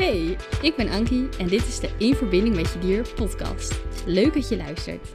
Hey, 0.00 0.36
ik 0.62 0.76
ben 0.76 0.88
Ankie 0.88 1.28
en 1.38 1.48
dit 1.48 1.66
is 1.66 1.80
de 1.80 1.94
In 1.98 2.14
Verbinding 2.14 2.56
met 2.56 2.72
Je 2.72 2.78
Dier 2.78 3.12
podcast. 3.14 3.80
Leuk 4.06 4.34
dat 4.34 4.48
je 4.48 4.56
luistert. 4.56 5.14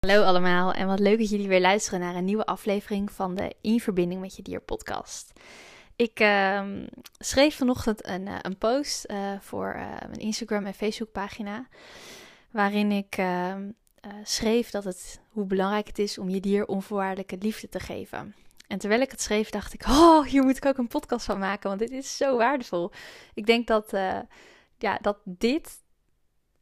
Hallo 0.00 0.22
allemaal 0.22 0.72
en 0.72 0.86
wat 0.86 0.98
leuk 0.98 1.18
dat 1.18 1.30
jullie 1.30 1.48
weer 1.48 1.60
luisteren 1.60 2.00
naar 2.00 2.14
een 2.14 2.24
nieuwe 2.24 2.46
aflevering 2.46 3.10
van 3.10 3.34
de 3.34 3.54
In 3.60 3.80
Verbinding 3.80 4.20
met 4.20 4.36
Je 4.36 4.42
Dier 4.42 4.60
podcast. 4.60 5.32
Ik 5.96 6.20
uh, 6.20 6.62
schreef 7.18 7.56
vanochtend 7.56 8.06
een, 8.06 8.26
uh, 8.26 8.36
een 8.42 8.58
post 8.58 9.10
uh, 9.10 9.32
voor 9.40 9.74
uh, 9.76 9.98
mijn 10.00 10.20
Instagram 10.20 10.66
en 10.66 10.74
Facebook 10.74 11.12
pagina, 11.12 11.68
waarin 12.50 12.92
ik 12.92 13.16
ehm, 13.16 13.70
schreef 14.22 14.70
dat 14.70 14.84
het, 14.84 15.20
hoe 15.28 15.46
belangrijk 15.46 15.86
het 15.86 15.98
is 15.98 16.18
om 16.18 16.28
je 16.28 16.40
dier 16.40 16.66
onvoorwaardelijke 16.66 17.36
liefde 17.38 17.68
te 17.68 17.80
geven. 17.80 18.34
En 18.70 18.78
terwijl 18.78 19.00
ik 19.00 19.10
het 19.10 19.20
schreef, 19.20 19.50
dacht 19.50 19.74
ik: 19.74 19.84
Oh, 19.86 20.24
hier 20.24 20.42
moet 20.42 20.56
ik 20.56 20.64
ook 20.64 20.78
een 20.78 20.88
podcast 20.88 21.24
van 21.24 21.38
maken, 21.38 21.68
want 21.68 21.80
dit 21.80 21.90
is 21.90 22.16
zo 22.16 22.36
waardevol. 22.36 22.90
Ik 23.34 23.46
denk 23.46 23.66
dat, 23.66 23.92
uh, 23.92 24.18
ja, 24.78 24.98
dat 25.02 25.18
dit 25.24 25.82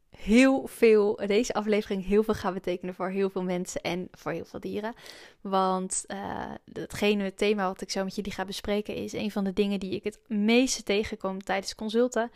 heel 0.09 0.67
veel, 0.67 1.15
deze 1.15 1.53
aflevering 1.53 2.05
heel 2.05 2.23
veel 2.23 2.33
gaat 2.33 2.53
betekenen 2.53 2.95
voor 2.95 3.09
heel 3.09 3.29
veel 3.29 3.43
mensen 3.43 3.81
en 3.81 4.07
voor 4.11 4.31
heel 4.31 4.45
veel 4.45 4.59
dieren. 4.59 4.93
Want 5.41 6.03
uh, 6.07 6.51
hetgene, 6.73 7.23
het 7.23 7.37
thema 7.37 7.67
wat 7.67 7.81
ik 7.81 7.91
zo 7.91 8.03
met 8.03 8.15
jullie 8.15 8.31
ga 8.31 8.45
bespreken, 8.45 8.95
is 8.95 9.13
een 9.13 9.31
van 9.31 9.43
de 9.43 9.53
dingen 9.53 9.79
die 9.79 9.91
ik 9.91 10.03
het 10.03 10.19
meeste 10.27 10.83
tegenkom 10.83 11.43
tijdens 11.43 11.75
consulten. 11.75 12.31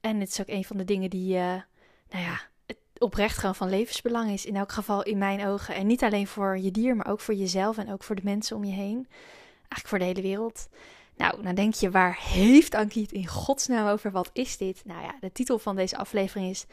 En 0.00 0.20
het 0.20 0.28
is 0.28 0.40
ook 0.40 0.48
een 0.48 0.64
van 0.64 0.76
de 0.76 0.84
dingen 0.84 1.10
die, 1.10 1.34
uh, 1.34 1.60
nou 2.08 2.24
ja, 2.24 2.40
oprecht 3.02 3.38
gewoon 3.38 3.54
van 3.54 3.68
levensbelang 3.68 4.30
is. 4.30 4.44
In 4.44 4.56
elk 4.56 4.72
geval 4.72 5.02
in 5.02 5.18
mijn 5.18 5.46
ogen. 5.46 5.74
En 5.74 5.86
niet 5.86 6.02
alleen 6.02 6.26
voor 6.26 6.58
je 6.58 6.70
dier, 6.70 6.96
maar 6.96 7.08
ook 7.08 7.20
voor 7.20 7.34
jezelf 7.34 7.78
en 7.78 7.92
ook 7.92 8.02
voor 8.02 8.16
de 8.16 8.24
mensen 8.24 8.56
om 8.56 8.64
je 8.64 8.72
heen. 8.72 9.06
Eigenlijk 9.56 9.86
voor 9.86 9.98
de 9.98 10.04
hele 10.04 10.22
wereld. 10.22 10.68
Nou, 11.16 11.42
dan 11.42 11.54
denk 11.54 11.74
je, 11.74 11.90
waar 11.90 12.18
heeft 12.20 12.74
Ankie 12.74 13.02
het 13.02 13.12
in 13.12 13.26
godsnaam 13.26 13.86
over? 13.86 14.10
Wat 14.10 14.30
is 14.32 14.56
dit? 14.56 14.82
Nou 14.84 15.02
ja, 15.02 15.14
de 15.20 15.32
titel 15.32 15.58
van 15.58 15.76
deze 15.76 15.96
aflevering 15.96 16.50
is 16.50 16.66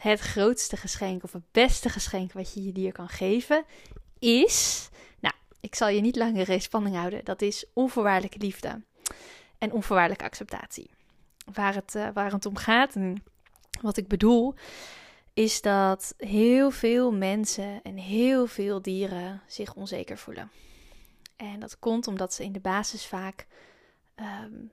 het 0.00 0.20
grootste 0.20 0.76
geschenk 0.76 1.22
of 1.22 1.32
het 1.32 1.52
beste 1.52 1.88
geschenk 1.88 2.32
wat 2.32 2.54
je 2.54 2.64
je 2.64 2.72
dier 2.72 2.92
kan 2.92 3.08
geven 3.08 3.64
is, 4.18 4.88
nou, 5.20 5.34
ik 5.60 5.74
zal 5.74 5.88
je 5.88 6.00
niet 6.00 6.16
langer 6.16 6.48
in 6.48 6.60
spanning 6.60 6.96
houden. 6.96 7.24
Dat 7.24 7.42
is 7.42 7.64
onvoorwaardelijke 7.72 8.38
liefde 8.38 8.82
en 9.58 9.72
onvoorwaardelijke 9.72 10.24
acceptatie. 10.24 10.90
Waar 11.52 11.74
het, 11.74 11.94
uh, 11.94 12.08
waar 12.14 12.32
het 12.32 12.46
om 12.46 12.56
gaat 12.56 12.94
en 12.94 13.22
wat 13.80 13.96
ik 13.96 14.08
bedoel, 14.08 14.54
is 15.36 15.60
dat 15.60 16.14
heel 16.16 16.70
veel 16.70 17.12
mensen 17.12 17.82
en 17.82 17.96
heel 17.96 18.46
veel 18.46 18.82
dieren 18.82 19.42
zich 19.46 19.74
onzeker 19.74 20.18
voelen. 20.18 20.50
En 21.36 21.60
dat 21.60 21.78
komt 21.78 22.06
omdat 22.06 22.34
ze 22.34 22.44
in 22.44 22.52
de 22.52 22.60
basis 22.60 23.06
vaak 23.06 23.46
um, 24.16 24.70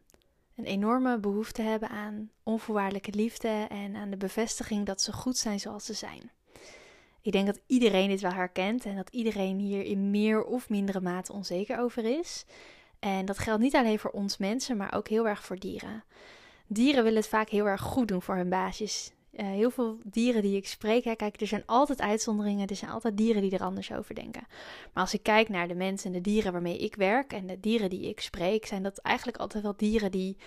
een 0.55 0.65
enorme 0.65 1.19
behoefte 1.19 1.61
hebben 1.61 1.89
aan 1.89 2.29
onvoorwaardelijke 2.43 3.11
liefde 3.11 3.65
en 3.69 3.95
aan 3.95 4.09
de 4.09 4.17
bevestiging 4.17 4.85
dat 4.85 5.01
ze 5.01 5.13
goed 5.13 5.37
zijn 5.37 5.59
zoals 5.59 5.85
ze 5.85 5.93
zijn. 5.93 6.31
Ik 7.21 7.31
denk 7.31 7.45
dat 7.45 7.61
iedereen 7.67 8.09
dit 8.09 8.21
wel 8.21 8.33
herkent 8.33 8.85
en 8.85 8.95
dat 8.95 9.09
iedereen 9.09 9.59
hier 9.59 9.83
in 9.83 10.11
meer 10.11 10.43
of 10.43 10.69
mindere 10.69 11.01
mate 11.01 11.33
onzeker 11.33 11.79
over 11.79 12.19
is. 12.19 12.45
En 12.99 13.25
dat 13.25 13.37
geldt 13.37 13.61
niet 13.61 13.75
alleen 13.75 13.99
voor 13.99 14.11
ons 14.11 14.37
mensen, 14.37 14.77
maar 14.77 14.93
ook 14.93 15.07
heel 15.07 15.27
erg 15.27 15.45
voor 15.45 15.59
dieren. 15.59 16.03
Dieren 16.67 17.03
willen 17.03 17.19
het 17.19 17.29
vaak 17.29 17.49
heel 17.49 17.65
erg 17.65 17.81
goed 17.81 18.07
doen 18.07 18.21
voor 18.21 18.35
hun 18.35 18.49
baasjes. 18.49 19.11
Uh, 19.33 19.45
heel 19.45 19.71
veel 19.71 19.99
dieren 20.03 20.41
die 20.41 20.55
ik 20.55 20.67
spreek, 20.67 21.03
hè, 21.03 21.15
kijk, 21.15 21.41
er 21.41 21.47
zijn 21.47 21.63
altijd 21.65 22.01
uitzonderingen, 22.01 22.67
er 22.67 22.75
zijn 22.75 22.91
altijd 22.91 23.17
dieren 23.17 23.41
die 23.41 23.51
er 23.51 23.63
anders 23.63 23.91
over 23.91 24.15
denken. 24.15 24.47
Maar 24.93 25.03
als 25.03 25.13
ik 25.13 25.23
kijk 25.23 25.49
naar 25.49 25.67
de 25.67 25.75
mensen 25.75 26.07
en 26.07 26.13
de 26.13 26.29
dieren 26.29 26.51
waarmee 26.51 26.77
ik 26.77 26.95
werk 26.95 27.33
en 27.33 27.47
de 27.47 27.59
dieren 27.59 27.89
die 27.89 28.09
ik 28.09 28.19
spreek, 28.19 28.65
zijn 28.65 28.83
dat 28.83 28.97
eigenlijk 28.97 29.37
altijd 29.37 29.63
wel 29.63 29.75
dieren 29.77 30.11
die 30.11 30.37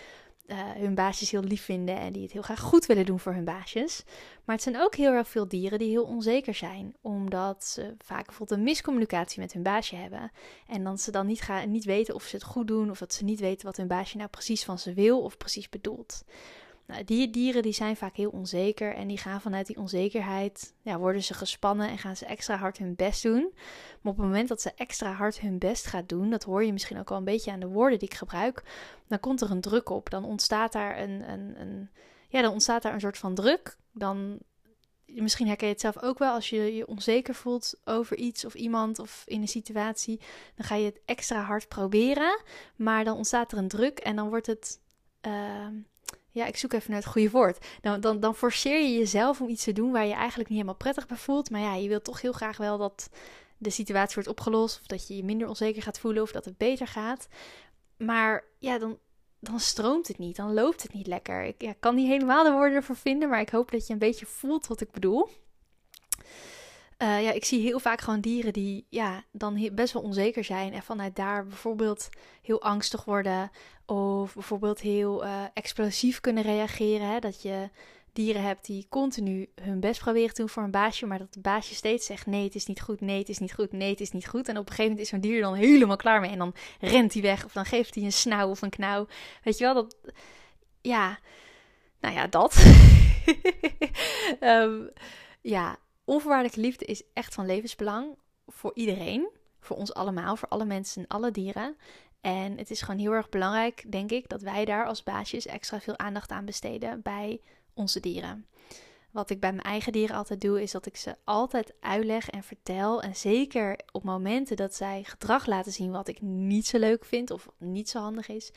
uh, 0.47 0.57
hun 0.77 0.95
baasjes 0.95 1.31
heel 1.31 1.43
lief 1.43 1.63
vinden 1.63 1.97
en 1.97 2.13
die 2.13 2.23
het 2.23 2.33
heel 2.33 2.43
graag 2.43 2.61
goed 2.61 2.87
willen 2.87 3.07
doen 3.07 3.21
voor 3.21 3.33
hun 3.33 3.45
baasjes. 3.45 4.03
Maar 4.45 4.55
het 4.55 4.65
zijn 4.65 4.81
ook 4.81 4.95
heel 4.95 5.13
erg 5.13 5.29
veel 5.29 5.49
dieren 5.49 5.79
die 5.79 5.91
heel 5.91 6.05
onzeker 6.05 6.55
zijn, 6.55 6.97
omdat 7.01 7.65
ze 7.65 7.95
vaak 7.99 8.27
bijvoorbeeld 8.27 8.59
een 8.59 8.65
miscommunicatie 8.65 9.41
met 9.41 9.53
hun 9.53 9.63
baasje 9.63 9.97
hebben. 9.97 10.33
En 10.67 10.85
dan 10.85 10.99
ze 10.99 11.11
dan 11.11 11.27
niet, 11.27 11.41
gaan, 11.41 11.71
niet 11.71 11.85
weten 11.85 12.15
of 12.15 12.23
ze 12.23 12.37
het 12.37 12.45
goed 12.45 12.67
doen, 12.67 12.91
of 12.91 12.99
dat 12.99 13.15
ze 13.15 13.25
niet 13.25 13.41
weten 13.41 13.67
wat 13.67 13.77
hun 13.77 13.89
baasje 13.89 14.17
nou 14.17 14.29
precies 14.29 14.65
van 14.65 14.79
ze 14.79 14.95
wil 14.95 15.23
of 15.23 15.37
precies 15.37 15.69
bedoelt. 15.69 16.25
Nou, 16.87 17.05
die 17.05 17.31
dieren 17.31 17.63
die 17.63 17.73
zijn 17.73 17.97
vaak 17.97 18.17
heel 18.17 18.31
onzeker 18.31 18.95
en 18.95 19.09
die 19.09 19.19
gaan 19.19 19.41
vanuit 19.41 19.67
die 19.67 19.77
onzekerheid, 19.77 20.75
ja, 20.83 20.99
worden 20.99 21.23
ze 21.23 21.35
gespannen 21.35 21.89
en 21.89 21.99
gaan 21.99 22.17
ze 22.17 22.27
extra 22.27 22.57
hard 22.57 22.79
hun 22.79 22.95
best 22.95 23.23
doen. 23.23 23.53
Maar 24.01 24.13
op 24.13 24.19
het 24.19 24.27
moment 24.27 24.49
dat 24.49 24.63
ze 24.63 24.73
extra 24.75 25.13
hard 25.13 25.41
hun 25.41 25.59
best 25.59 25.87
gaat 25.87 26.09
doen, 26.09 26.31
dat 26.31 26.43
hoor 26.43 26.65
je 26.65 26.73
misschien 26.73 26.99
ook 26.99 27.11
al 27.11 27.17
een 27.17 27.25
beetje 27.25 27.53
aan 27.53 27.61
de 27.61 27.69
woorden 27.69 27.99
die 27.99 28.09
ik 28.09 28.15
gebruik, 28.15 28.63
dan 29.07 29.21
komt 29.21 29.41
er 29.41 29.51
een 29.51 29.61
druk 29.61 29.89
op. 29.89 30.11
Dan 30.11 30.25
ontstaat 30.25 30.73
daar 30.73 30.99
een, 30.99 31.31
een, 31.31 31.61
een 31.61 31.91
ja, 32.29 32.43
dan 32.43 32.53
ontstaat 32.53 32.83
daar 32.83 32.95
een 32.95 33.01
soort 33.01 33.19
van 33.19 33.35
druk. 33.35 33.77
Dan, 33.93 34.39
misschien 35.07 35.47
herken 35.47 35.67
je 35.67 35.73
het 35.73 35.83
zelf 35.83 36.03
ook 36.03 36.19
wel, 36.19 36.33
als 36.33 36.51
je 36.51 36.75
je 36.75 36.87
onzeker 36.87 37.35
voelt 37.35 37.81
over 37.85 38.17
iets 38.17 38.45
of 38.45 38.55
iemand 38.55 38.99
of 38.99 39.23
in 39.27 39.41
een 39.41 39.49
situatie, 39.49 40.21
dan 40.55 40.67
ga 40.67 40.75
je 40.75 40.85
het 40.85 41.01
extra 41.05 41.41
hard 41.43 41.69
proberen, 41.69 42.43
maar 42.77 43.05
dan 43.05 43.17
ontstaat 43.17 43.53
er 43.53 43.59
een 43.59 43.69
druk 43.69 43.99
en 43.99 44.17
dan 44.17 44.29
wordt 44.29 44.47
het... 44.47 44.81
Uh, 45.27 45.67
ja, 46.37 46.47
ik 46.47 46.57
zoek 46.57 46.73
even 46.73 46.91
naar 46.91 47.01
het 47.01 47.09
goede 47.09 47.31
woord. 47.31 47.67
Dan, 47.81 48.01
dan, 48.01 48.21
dan 48.21 48.35
forceer 48.35 48.81
je 48.81 48.99
jezelf 48.99 49.41
om 49.41 49.49
iets 49.49 49.65
te 49.65 49.73
doen 49.73 49.93
waar 49.93 50.07
je 50.07 50.13
eigenlijk 50.13 50.49
niet 50.49 50.59
helemaal 50.59 50.79
prettig 50.79 51.07
bij 51.07 51.17
voelt. 51.17 51.51
Maar 51.51 51.61
ja, 51.61 51.75
je 51.75 51.89
wilt 51.89 52.05
toch 52.05 52.21
heel 52.21 52.33
graag 52.33 52.57
wel 52.57 52.79
dat 52.79 53.11
de 53.59 53.71
situatie 53.71 54.15
wordt 54.15 54.29
opgelost. 54.29 54.81
Of 54.81 54.87
dat 54.87 55.09
je 55.09 55.17
je 55.17 55.25
minder 55.25 55.49
onzeker 55.49 55.83
gaat 55.83 55.99
voelen 55.99 56.23
of 56.23 56.33
dat 56.33 56.45
het 56.45 56.57
beter 56.57 56.87
gaat. 56.87 57.29
Maar 57.97 58.45
ja, 58.59 58.79
dan, 58.79 58.99
dan 59.39 59.61
stroomt 59.61 60.09
het 60.09 60.19
niet. 60.19 60.37
Dan 60.37 60.55
loopt 60.55 60.83
het 60.83 60.93
niet 60.93 61.07
lekker. 61.07 61.45
Ik 61.45 61.63
ja, 61.63 61.75
kan 61.81 61.95
niet 61.95 62.09
helemaal 62.09 62.45
de 62.45 62.53
woorden 62.53 62.75
ervoor 62.75 62.97
vinden. 62.97 63.29
Maar 63.29 63.41
ik 63.41 63.51
hoop 63.51 63.71
dat 63.71 63.87
je 63.87 63.93
een 63.93 63.99
beetje 63.99 64.27
voelt 64.27 64.67
wat 64.67 64.81
ik 64.81 64.91
bedoel. 64.91 65.29
Uh, 67.03 67.23
ja, 67.23 67.33
ik 67.33 67.45
zie 67.45 67.61
heel 67.61 67.79
vaak 67.79 68.01
gewoon 68.01 68.21
dieren 68.21 68.53
die 68.53 68.87
ja, 68.89 69.25
dan 69.33 69.71
best 69.73 69.93
wel 69.93 70.03
onzeker 70.03 70.45
zijn. 70.45 70.73
En 70.73 70.83
vanuit 70.83 71.17
daar 71.17 71.47
bijvoorbeeld 71.47 72.09
heel 72.43 72.63
angstig 72.63 73.05
worden. 73.05 73.51
Of 73.87 74.35
bijvoorbeeld 74.35 74.81
heel 74.81 75.25
uh, 75.25 75.43
explosief 75.55 76.21
kunnen 76.21 76.43
reageren. 76.43 77.09
Hè? 77.09 77.19
Dat 77.19 77.43
je 77.43 77.71
dieren 78.13 78.43
hebt 78.43 78.67
die 78.67 78.87
continu 78.89 79.49
hun 79.63 79.81
best 79.81 80.01
proberen 80.01 80.35
te 80.35 80.41
doen 80.41 80.49
voor 80.49 80.63
een 80.63 80.71
baasje. 80.71 81.07
Maar 81.07 81.19
dat 81.19 81.35
het 81.35 81.43
baasje 81.43 81.75
steeds 81.75 82.07
zegt: 82.07 82.27
nee, 82.27 82.45
het 82.45 82.55
is 82.55 82.67
niet 82.67 82.81
goed, 82.81 83.01
nee, 83.01 83.19
het 83.19 83.29
is 83.29 83.39
niet 83.39 83.53
goed, 83.53 83.73
nee, 83.73 83.91
het 83.91 84.01
is 84.01 84.11
niet 84.11 84.29
goed. 84.29 84.49
En 84.49 84.59
op 84.59 84.69
een 84.69 84.75
gegeven 84.75 84.85
moment 84.85 85.01
is 85.01 85.09
zo'n 85.09 85.21
dier 85.21 85.41
dan 85.41 85.55
helemaal 85.55 85.97
klaar 85.97 86.21
mee. 86.21 86.31
En 86.31 86.39
dan 86.39 86.55
rent 86.81 87.13
hij 87.13 87.23
weg. 87.23 87.45
Of 87.45 87.53
dan 87.53 87.65
geeft 87.65 87.95
hij 87.95 88.05
een 88.05 88.13
snauw 88.13 88.51
of 88.51 88.63
een 88.63 88.71
knauw. 88.71 89.07
Weet 89.43 89.59
je 89.59 89.65
wel, 89.65 89.75
dat. 89.75 89.97
Ja, 90.81 91.19
nou 92.01 92.15
ja, 92.15 92.27
dat. 92.27 92.65
um, 94.41 94.91
ja, 95.57 95.79
onvoorwaardelijke 96.07 96.61
liefde 96.61 96.85
is 96.85 97.03
echt 97.13 97.35
van 97.35 97.47
levensbelang 97.47 98.17
voor 98.47 98.71
iedereen. 98.75 99.29
Voor 99.61 99.77
ons 99.77 99.95
allemaal, 99.95 100.37
voor 100.37 100.49
alle 100.49 100.65
mensen 100.65 101.03
en 101.03 101.09
alle 101.09 101.31
dieren. 101.31 101.77
En 102.21 102.59
het 102.59 102.71
is 102.71 102.83
gewoon 102.83 103.01
heel 103.01 103.13
erg 103.13 103.29
belangrijk, 103.29 103.85
denk 103.93 104.11
ik, 104.11 104.29
dat 104.29 104.43
wij 104.43 104.65
daar 104.65 104.87
als 104.87 105.03
baasjes 105.03 105.47
extra 105.47 105.81
veel 105.81 105.99
aandacht 105.99 106.31
aan 106.31 106.45
besteden 106.45 107.03
bij 107.03 107.41
onze 107.75 108.01
dieren. 108.01 108.47
Wat 109.11 109.31
ik 109.31 109.41
bij 109.41 109.53
mijn 109.53 109.67
eigen 109.67 109.93
dieren 109.93 110.17
altijd 110.17 110.41
doe, 110.41 110.63
is 110.63 110.71
dat 110.71 110.87
ik 110.87 110.97
ze 110.97 111.17
altijd 111.25 111.75
uitleg 111.81 112.31
en 112.31 112.43
vertel. 112.43 113.03
En 113.03 113.17
zeker 113.17 113.81
op 113.93 114.03
momenten 114.03 114.57
dat 114.57 114.75
zij 114.75 115.05
gedrag 115.05 115.47
laten 115.47 115.73
zien 115.73 115.91
wat 115.91 116.09
ik 116.09 116.21
niet 116.21 116.67
zo 116.67 116.79
leuk 116.79 117.05
vind 117.05 117.31
of 117.31 117.49
niet 117.59 117.89
zo 117.89 117.99
handig 117.99 118.29
is. 118.29 118.53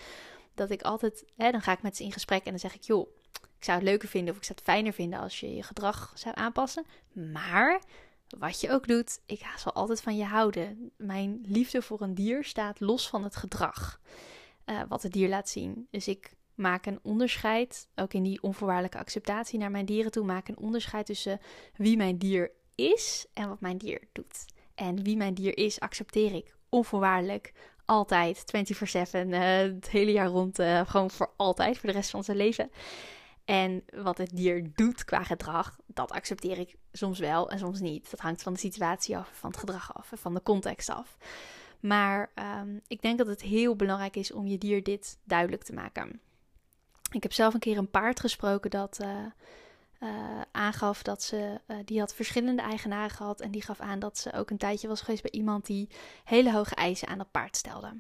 Dat 0.54 0.70
ik 0.70 0.82
altijd, 0.82 1.26
hè, 1.36 1.52
dan 1.52 1.62
ga 1.62 1.72
ik 1.72 1.82
met 1.82 1.98
ze 1.98 2.04
in 2.04 2.12
gesprek 2.12 2.44
en 2.44 2.50
dan 2.50 2.60
zeg 2.60 2.76
ik, 2.76 2.84
joh, 2.84 3.08
ik 3.60 3.66
zou 3.66 3.78
het 3.78 3.88
leuker 3.88 4.10
vinden 4.10 4.32
of 4.32 4.38
ik 4.38 4.44
zou 4.44 4.58
het 4.58 4.68
fijner 4.68 4.94
vinden 4.94 5.20
als 5.20 5.40
je 5.40 5.56
je 5.56 5.64
gedrag 5.64 6.12
zou 6.16 6.36
aanpassen. 6.38 6.86
Maar 7.14 7.82
wat 8.38 8.62
je 8.62 8.72
ook 8.72 8.88
doet, 8.88 9.20
ik 9.26 9.42
zal 9.56 9.74
altijd 9.74 10.02
van 10.02 10.18
je 10.18 10.24
houden. 10.24 10.92
Mijn 10.98 11.40
liefde 11.44 11.82
voor 11.82 12.02
een 12.02 12.14
dier 12.14 12.44
staat 12.44 12.80
los 12.80 13.10
van 13.10 13.24
het 13.24 13.36
gedrag 13.36 14.00
uh, 14.66 14.82
wat 14.88 15.04
het 15.04 15.12
dier 15.12 15.30
laat 15.30 15.50
zien. 15.50 15.88
Dus 15.92 16.08
ik 16.08 16.34
maak 16.56 16.86
een 16.86 17.00
onderscheid, 17.02 17.88
ook 17.96 18.14
in 18.14 18.24
die 18.24 18.42
onvoorwaardelijke 18.42 18.98
acceptatie 18.98 19.60
naar 19.60 19.72
mijn 19.72 19.86
dieren 19.86 20.12
toe, 20.12 20.26
maak 20.26 20.48
een 20.48 20.58
onderscheid 20.58 21.06
tussen 21.06 21.40
wie 21.76 21.98
mijn 21.98 22.18
dier 22.18 22.52
is 22.76 23.26
en 23.34 23.50
wat 23.50 23.62
mijn 23.62 23.78
dier 23.78 24.02
doet. 24.12 24.46
En 24.76 25.04
wie 25.04 25.18
mijn 25.18 25.34
dier 25.34 25.58
is, 25.58 25.80
accepteer 25.80 26.34
ik 26.34 26.56
onvoorwaardelijk 26.70 27.54
altijd, 27.86 28.44
24/7, 28.46 29.28
uh, 29.28 29.40
het 29.58 29.90
hele 29.90 30.12
jaar 30.12 30.28
rond, 30.28 30.60
uh, 30.60 30.82
gewoon 30.86 31.12
voor 31.12 31.34
altijd, 31.36 31.78
voor 31.78 31.90
de 31.90 31.96
rest 31.96 32.10
van 32.10 32.24
zijn 32.24 32.38
leven. 32.38 32.72
En 33.50 33.84
wat 33.96 34.18
het 34.18 34.36
dier 34.36 34.70
doet 34.76 35.06
qua 35.06 35.24
gedrag, 35.24 35.78
dat 35.86 36.12
accepteer 36.12 36.58
ik 36.58 36.76
soms 36.92 37.20
wel 37.20 37.50
en 37.50 37.60
soms 37.60 37.80
niet. 37.80 38.12
Dat 38.12 38.20
hangt 38.20 38.44
van 38.44 38.54
de 38.54 38.60
situatie 38.60 39.18
af, 39.18 39.30
van 39.34 39.50
het 39.50 39.60
gedrag 39.60 39.94
af, 39.94 40.12
van 40.14 40.34
de 40.34 40.44
context 40.44 40.90
af. 40.90 41.18
Maar 41.80 42.32
um, 42.60 42.82
ik 42.88 43.02
denk 43.02 43.18
dat 43.18 43.28
het 43.28 43.42
heel 43.42 43.76
belangrijk 43.76 44.16
is 44.16 44.32
om 44.32 44.48
je 44.48 44.58
dier 44.58 44.84
dit 44.84 45.18
duidelijk 45.24 45.64
te 45.64 45.74
maken. 45.74 46.22
Ik 47.12 47.24
heb 47.24 47.34
zelf 47.34 47.54
een 47.54 47.60
keer 47.60 47.78
een 47.78 47.90
paard 47.90 48.20
gesproken 48.20 48.70
dat 48.70 49.00
uh, 49.02 49.10
uh, 50.00 50.42
aangaf 50.52 51.04
dat 51.04 51.24
ze, 51.24 51.60
uh, 51.68 51.78
die 51.86 52.00
had 52.00 52.14
verschillende 52.14 52.62
eigenaren 52.62 53.10
gehad. 53.10 53.42
En 53.42 53.52
die 53.52 53.62
gaf 53.62 53.80
aan 53.80 54.00
dat 54.00 54.18
ze 54.18 54.34
ook 54.34 54.50
een 54.50 54.58
tijdje 54.58 54.88
was 54.88 55.02
geweest 55.02 55.22
bij 55.22 55.32
iemand 55.32 55.66
die 55.66 55.90
hele 56.24 56.52
hoge 56.52 56.76
eisen 56.76 57.08
aan 57.08 57.18
dat 57.18 57.32
paard 57.32 57.58
stelde. 57.58 57.94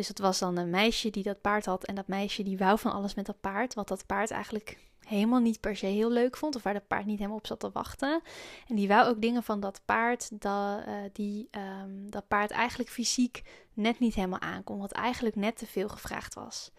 Dus 0.00 0.08
het 0.08 0.18
was 0.18 0.38
dan 0.38 0.56
een 0.56 0.70
meisje 0.70 1.10
die 1.10 1.22
dat 1.22 1.40
paard 1.40 1.66
had. 1.66 1.84
En 1.84 1.94
dat 1.94 2.06
meisje 2.06 2.42
die 2.42 2.58
wou 2.58 2.78
van 2.78 2.92
alles 2.92 3.14
met 3.14 3.26
dat 3.26 3.40
paard. 3.40 3.74
Wat 3.74 3.88
dat 3.88 4.06
paard 4.06 4.30
eigenlijk 4.30 4.78
helemaal 5.04 5.40
niet 5.40 5.60
per 5.60 5.76
se 5.76 5.86
heel 5.86 6.10
leuk 6.10 6.36
vond. 6.36 6.56
Of 6.56 6.62
waar 6.62 6.72
dat 6.72 6.86
paard 6.86 7.06
niet 7.06 7.16
helemaal 7.16 7.38
op 7.38 7.46
zat 7.46 7.60
te 7.60 7.70
wachten. 7.72 8.20
En 8.68 8.76
die 8.76 8.88
wou 8.88 9.08
ook 9.08 9.20
dingen 9.20 9.42
van 9.42 9.60
dat 9.60 9.80
paard. 9.84 10.40
Dat, 10.40 10.80
uh, 10.86 10.94
die 11.12 11.48
um, 11.82 12.10
dat 12.10 12.28
paard 12.28 12.50
eigenlijk 12.50 12.90
fysiek 12.90 13.42
net 13.74 13.98
niet 13.98 14.14
helemaal 14.14 14.40
aankon. 14.40 14.78
Wat 14.78 14.92
eigenlijk 14.92 15.36
net 15.36 15.56
te 15.56 15.66
veel 15.66 15.88
gevraagd 15.88 16.34
was. 16.34 16.70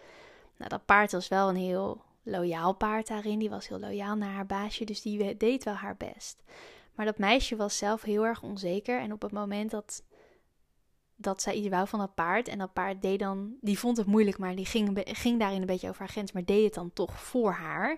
Nou, 0.58 0.70
dat 0.70 0.86
paard 0.86 1.12
was 1.12 1.28
wel 1.28 1.50
een 1.50 1.56
heel 1.56 2.02
loyaal 2.24 2.74
paard 2.74 3.08
daarin. 3.08 3.40
Die 3.40 3.50
was 3.50 3.68
heel 3.68 3.80
loyaal 3.80 4.16
naar 4.16 4.34
haar 4.34 4.46
baasje. 4.46 4.86
Dus 4.86 5.02
die 5.02 5.38
deed 5.38 5.64
wel 5.64 5.74
haar 5.74 5.98
best. 5.98 6.44
Maar 6.96 7.06
dat 7.06 7.18
meisje 7.18 7.56
was 7.56 7.78
zelf 7.78 8.02
heel 8.02 8.26
erg 8.26 8.44
onzeker. 8.44 9.00
En 9.00 9.14
op 9.14 9.22
het 9.22 9.32
moment 9.32 9.72
dat 9.72 10.04
dat 11.22 11.42
zij 11.42 11.54
iets 11.54 11.68
wou 11.68 11.88
van 11.88 12.00
dat 12.00 12.16
paard. 12.16 12.48
En 12.48 12.58
dat 12.58 12.74
paard 12.74 13.02
deed 13.02 13.20
dan, 13.20 13.54
die 13.62 13.80
vond 13.80 13.98
het 13.98 14.08
moeilijk, 14.08 14.38
maar 14.38 14.56
die 14.56 14.66
ging, 14.66 15.02
ging 15.04 15.40
daarin 15.40 15.62
een 15.62 15.68
beetje 15.68 15.88
over 15.88 16.00
haar 16.00 16.10
grens, 16.10 16.32
maar 16.32 16.46
deed 16.46 16.64
het 16.64 16.74
dan 16.74 16.94
toch 16.94 17.20
voor 17.22 17.52
haar. 17.52 17.98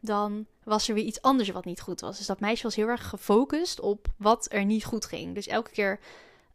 Dan 0.00 0.46
was 0.64 0.88
er 0.88 0.94
weer 0.94 1.04
iets 1.04 1.22
anders 1.22 1.48
wat 1.48 1.64
niet 1.64 1.80
goed 1.80 2.00
was. 2.00 2.16
Dus 2.16 2.26
dat 2.26 2.40
meisje 2.40 2.62
was 2.62 2.74
heel 2.74 2.88
erg 2.88 3.08
gefocust 3.08 3.80
op 3.80 4.06
wat 4.16 4.46
er 4.50 4.64
niet 4.64 4.84
goed 4.84 5.04
ging. 5.04 5.34
Dus 5.34 5.46
elke 5.46 5.70
keer 5.70 6.00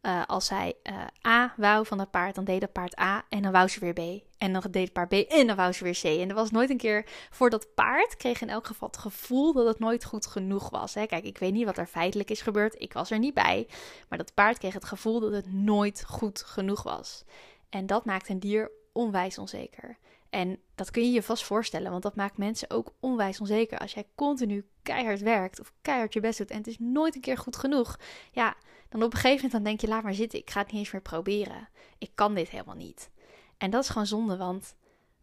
uh, 0.02 0.22
als 0.26 0.46
zij 0.46 0.74
uh, 0.82 1.32
A 1.32 1.54
wou 1.56 1.86
van 1.86 1.98
dat 1.98 2.10
paard, 2.10 2.34
dan 2.34 2.44
deed 2.44 2.60
dat 2.60 2.72
paard 2.72 3.00
A 3.00 3.24
en 3.28 3.42
dan 3.42 3.52
wou 3.52 3.68
ze 3.68 3.80
weer 3.80 3.92
B. 3.92 4.28
En 4.38 4.52
dan 4.52 4.62
deed 4.70 4.84
het 4.84 4.92
paard 4.92 5.08
B 5.08 5.12
en 5.12 5.46
dan 5.46 5.56
wou 5.56 5.72
ze 5.72 5.84
weer 5.84 5.98
C. 6.00 6.04
En 6.04 6.28
er 6.28 6.34
was 6.34 6.50
nooit 6.50 6.70
een 6.70 6.76
keer 6.76 7.06
voor 7.30 7.50
dat 7.50 7.74
paard 7.74 8.16
kreeg 8.16 8.40
in 8.40 8.48
elk 8.48 8.66
geval 8.66 8.88
het 8.88 8.96
gevoel 8.96 9.52
dat 9.52 9.66
het 9.66 9.78
nooit 9.78 10.04
goed 10.04 10.26
genoeg 10.26 10.70
was. 10.70 10.94
Hè? 10.94 11.06
Kijk, 11.06 11.24
ik 11.24 11.38
weet 11.38 11.52
niet 11.52 11.64
wat 11.64 11.78
er 11.78 11.86
feitelijk 11.86 12.30
is 12.30 12.40
gebeurd. 12.40 12.80
Ik 12.80 12.92
was 12.92 13.10
er 13.10 13.18
niet 13.18 13.34
bij. 13.34 13.68
Maar 14.08 14.18
dat 14.18 14.34
paard 14.34 14.58
kreeg 14.58 14.74
het 14.74 14.84
gevoel 14.84 15.20
dat 15.20 15.32
het 15.32 15.52
nooit 15.52 16.04
goed 16.06 16.42
genoeg 16.42 16.82
was. 16.82 17.24
En 17.68 17.86
dat 17.86 18.04
maakt 18.04 18.28
een 18.28 18.40
dier 18.40 18.70
onwijs 18.92 19.38
onzeker. 19.38 19.98
En 20.30 20.58
dat 20.74 20.90
kun 20.90 21.02
je 21.02 21.10
je 21.10 21.22
vast 21.22 21.44
voorstellen, 21.44 21.90
want 21.90 22.02
dat 22.02 22.16
maakt 22.16 22.36
mensen 22.36 22.70
ook 22.70 22.94
onwijs 23.00 23.40
onzeker. 23.40 23.78
Als 23.78 23.92
jij 23.92 24.06
continu 24.14 24.68
keihard 24.82 25.20
werkt 25.20 25.60
of 25.60 25.72
keihard 25.82 26.12
je 26.12 26.20
best 26.20 26.38
doet 26.38 26.50
en 26.50 26.56
het 26.56 26.66
is 26.66 26.78
nooit 26.78 27.14
een 27.14 27.20
keer 27.20 27.38
goed 27.38 27.56
genoeg. 27.56 27.98
Ja, 28.32 28.56
dan 28.88 29.02
op 29.02 29.12
een 29.12 29.18
gegeven 29.18 29.34
moment 29.34 29.52
dan 29.52 29.62
denk 29.62 29.80
je, 29.80 29.88
laat 29.88 30.02
maar 30.02 30.14
zitten, 30.14 30.38
ik 30.38 30.50
ga 30.50 30.60
het 30.60 30.70
niet 30.70 30.80
eens 30.80 30.90
meer 30.90 31.02
proberen. 31.02 31.68
Ik 31.98 32.10
kan 32.14 32.34
dit 32.34 32.48
helemaal 32.48 32.74
niet. 32.74 33.10
En 33.58 33.70
dat 33.70 33.82
is 33.82 33.88
gewoon 33.88 34.06
zonde, 34.06 34.36
want 34.36 34.74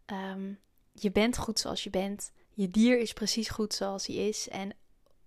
ehm, 0.04 0.52
je 0.92 1.12
bent 1.12 1.38
goed 1.38 1.58
zoals 1.58 1.84
je 1.84 1.90
bent. 1.90 2.32
Je 2.50 2.70
dier 2.70 2.98
is 2.98 3.12
precies 3.12 3.48
goed 3.48 3.74
zoals 3.74 4.06
hij 4.06 4.16
is. 4.16 4.48
En 4.48 4.72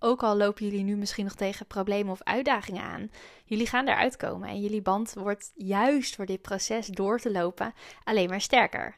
ook 0.03 0.23
al 0.23 0.37
lopen 0.37 0.65
jullie 0.65 0.83
nu 0.83 0.95
misschien 0.95 1.23
nog 1.23 1.35
tegen 1.35 1.65
problemen 1.65 2.11
of 2.11 2.23
uitdagingen 2.23 2.83
aan, 2.83 3.11
jullie 3.45 3.67
gaan 3.67 3.87
eruit 3.87 4.17
komen. 4.17 4.49
En 4.49 4.61
jullie 4.61 4.81
band 4.81 5.13
wordt 5.13 5.51
juist 5.55 6.15
voor 6.15 6.25
dit 6.25 6.41
proces 6.41 6.87
door 6.87 7.19
te 7.19 7.31
lopen 7.31 7.73
alleen 8.03 8.29
maar 8.29 8.41
sterker. 8.41 8.97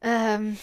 Um, 0.00 0.56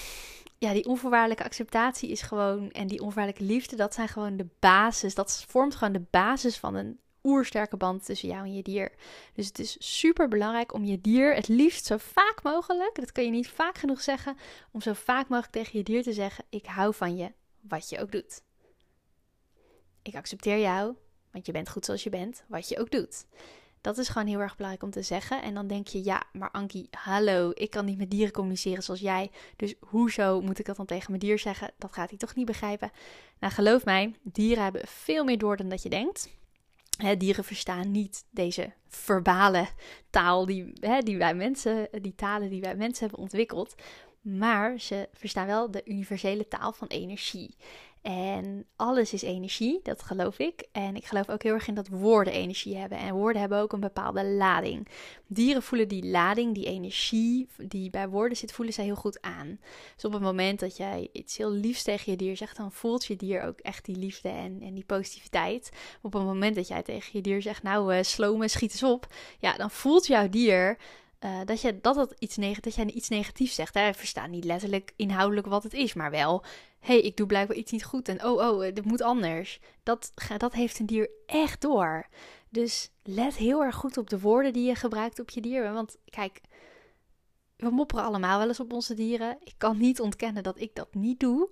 ja, 0.58 0.74
die 0.74 0.86
onvoorwaardelijke 0.86 1.44
acceptatie 1.44 2.10
is 2.10 2.22
gewoon, 2.22 2.72
en 2.72 2.88
die 2.88 3.00
onvoorwaardelijke 3.00 3.54
liefde, 3.54 3.76
dat 3.76 3.94
zijn 3.94 4.08
gewoon 4.08 4.38
de 4.38 4.48
basis. 4.60 5.16
Dat 5.16 5.46
vormt 5.48 5.76
gewoon 5.76 5.94
de 5.94 6.06
basis 6.10 6.58
van 6.58 6.76
een 6.76 7.00
oersterke 7.24 7.78
band 7.78 8.06
tussen 8.06 8.30
jou 8.30 8.44
en 8.44 8.54
je 8.54 8.64
dier. 8.64 8.92
Dus 9.34 9.48
het 9.48 9.60
is 9.60 9.76
super 9.80 10.28
belangrijk 10.28 10.74
om 10.74 10.86
je 10.86 11.02
dier 11.02 11.36
het 11.36 11.48
liefst 11.48 11.86
zo 11.86 11.98
vaak 11.98 12.40
mogelijk, 12.44 12.96
dat 12.96 13.12
kan 13.12 13.24
je 13.24 13.30
niet 13.30 13.50
vaak 13.50 13.78
genoeg 13.78 14.02
zeggen, 14.02 14.38
om 14.72 14.82
zo 14.82 14.94
vaak 14.94 15.28
mogelijk 15.28 15.54
tegen 15.54 15.78
je 15.78 15.84
dier 15.84 16.04
te 16.04 16.14
zeggen: 16.14 16.46
Ik 16.50 16.66
hou 16.66 16.94
van 16.94 17.18
je, 17.18 17.32
wat 17.62 17.90
je 17.90 18.00
ook 18.00 18.12
doet. 18.12 18.42
Ik 20.02 20.16
accepteer 20.16 20.60
jou, 20.60 20.96
want 21.32 21.46
je 21.46 21.52
bent 21.52 21.70
goed 21.70 21.86
zoals 21.86 22.04
je 22.04 22.10
bent, 22.10 22.44
wat 22.48 22.70
je 22.70 22.80
ook 22.80 22.92
doet. 22.92 23.26
Dat 23.82 23.98
is 23.98 24.08
gewoon 24.08 24.28
heel 24.28 24.40
erg 24.40 24.56
belangrijk 24.56 24.86
om 24.86 24.92
te 24.92 25.02
zeggen. 25.02 25.42
En 25.42 25.54
dan 25.54 25.68
denk 25.68 25.88
je, 25.88 26.04
ja, 26.04 26.24
maar 26.34 26.52
Ankie, 26.52 26.88
hallo, 26.92 27.52
ik 27.54 27.70
kan 27.70 27.86
niet 27.86 27.98
met 27.98 28.12
dieren 28.12 28.34
communiceren 28.34 28.84
zoals 28.84 29.00
jij. 29.00 29.32
Dus 29.56 29.76
hoezo 29.80 30.42
moet 30.42 30.60
ik 30.60 30.66
dat 30.66 30.76
dan 30.76 30.86
tegen 30.86 31.06
mijn 31.08 31.20
dier 31.20 31.40
zeggen? 31.40 31.72
Dat 31.78 31.94
gaat 31.94 32.10
hij 32.10 32.18
toch 32.18 32.36
niet 32.36 32.46
begrijpen. 32.46 32.92
Nou, 33.40 33.54
geloof 33.54 33.86
mij, 33.86 34.16
dieren 34.22 34.64
hebben 34.64 34.88
veel 34.88 35.24
meer 35.24 35.38
door 35.38 35.58
dan 35.58 35.70
dat 35.70 35.84
je 35.84 35.90
denkt. 35.90 36.30
Dieren 37.18 37.44
verstaan 37.44 37.92
niet 37.92 38.26
deze 38.30 38.74
verbale 38.88 39.68
taal 40.10 40.46
die, 40.46 40.74
die 41.04 41.18
wij 41.18 41.34
mensen, 41.34 41.90
die 42.02 42.16
talen 42.16 42.50
die 42.50 42.62
wij 42.62 42.76
mensen 42.76 43.02
hebben 43.02 43.24
ontwikkeld. 43.24 43.76
Maar 44.22 44.80
ze 44.80 45.10
verstaan 45.14 45.48
wel 45.48 45.72
de 45.72 45.82
universele 45.86 46.48
taal 46.48 46.72
van 46.72 46.88
energie. 46.88 47.56
En 48.02 48.66
alles 48.76 49.14
is 49.14 49.22
energie, 49.22 49.80
dat 49.84 50.02
geloof 50.02 50.40
ik. 50.40 50.68
En 50.72 50.96
ik 50.96 51.06
geloof 51.06 51.30
ook 51.30 51.44
heel 51.44 51.54
erg 51.54 51.68
in 51.68 51.74
dat 51.74 51.88
woorden 51.88 52.34
energie 52.34 52.78
hebben. 52.78 52.98
En 52.98 53.14
woorden 53.14 53.42
hebben 53.42 53.60
ook 53.60 53.74
een 53.74 53.80
bepaalde 53.80 54.26
lading. 54.26 54.88
Dieren 55.28 55.64
voelen 55.64 55.88
die 55.88 56.06
lading, 56.06 56.54
die 56.54 56.66
energie 56.66 57.48
die 57.58 57.90
bij 57.90 58.10
woorden 58.10 58.38
zit, 58.38 58.52
voelen 58.52 58.74
zij 58.74 58.84
heel 58.84 58.96
goed 58.96 59.22
aan. 59.22 59.60
Dus 59.96 60.06
op 60.06 60.14
het 60.14 60.22
moment 60.22 60.60
dat 60.60 60.78
jij 60.78 61.10
iets 61.12 61.38
heel 61.38 61.52
liefs 61.52 61.84
tegen 61.84 62.12
je 62.12 62.18
dier 62.18 62.38
zegt, 62.38 62.58
dan 62.58 62.72
voelt 62.72 63.06
je 63.06 63.16
dier 63.16 63.44
ook 63.44 63.60
echt 63.60 63.86
die 63.86 63.96
liefde 63.96 64.30
en, 64.30 64.62
en 64.62 64.74
die 64.74 64.86
positiviteit. 64.86 65.72
Op 66.02 66.14
het 66.14 66.24
moment 66.24 66.56
dat 66.56 66.68
jij 66.68 66.84
tegen 66.84 67.10
je 67.14 67.22
dier 67.22 67.42
zegt, 67.42 67.64
nou 67.64 67.96
uh, 67.96 68.04
slomen, 68.04 68.50
schiet 68.50 68.72
eens 68.72 68.84
op. 68.84 69.08
Ja, 69.40 69.58
dan 69.58 69.72
voelt 69.72 70.08
jouw 70.08 70.30
dier 70.30 70.78
uh, 71.20 71.40
dat, 71.46 71.62
je, 71.62 71.80
dat, 71.82 71.96
dat, 71.96 72.16
iets 72.20 72.36
dat 72.36 72.76
jij 72.76 72.86
iets 72.86 73.10
negatiefs 73.10 73.56
zegt. 73.56 73.74
Hij 73.74 73.94
verstaat 73.94 74.30
niet 74.30 74.44
letterlijk 74.44 74.94
inhoudelijk 74.96 75.48
wat 75.48 75.64
het 75.64 75.74
is, 75.74 75.94
maar 75.94 76.12
wel 76.12 76.44
hey, 76.80 77.02
ik 77.02 77.18
doe 77.18 77.28
blijkbaar 77.28 77.58
iets 77.58 77.72
niet 77.72 77.86
goed 77.86 78.08
en 78.08 78.24
oh, 78.26 78.50
oh, 78.50 78.60
dit 78.60 78.86
moet 78.86 79.02
anders. 79.02 79.60
Dat, 79.84 80.14
dat 80.38 80.54
heeft 80.54 80.80
een 80.80 80.86
dier 80.86 81.10
echt 81.26 81.62
door. 81.62 82.08
Dus 82.50 82.92
let 83.04 83.36
heel 83.36 83.64
erg 83.64 83.76
goed 83.76 83.98
op 83.98 84.10
de 84.10 84.20
woorden 84.20 84.54
die 84.54 84.68
je 84.68 84.76
gebruikt 84.76 85.20
op 85.20 85.30
je 85.30 85.42
dier. 85.42 85.74
Want 85.74 85.98
kijk, 86.06 86.42
we 87.56 87.70
mopperen 87.70 88.04
allemaal 88.04 88.38
wel 88.38 88.48
eens 88.48 88.60
op 88.60 88.74
onze 88.74 88.94
dieren. 88.94 89.38
Ik 89.44 89.56
kan 89.58 89.78
niet 89.78 90.00
ontkennen 90.00 90.44
dat 90.44 90.60
ik 90.60 90.76
dat 90.76 90.94
niet 90.94 91.20
doe. 91.20 91.50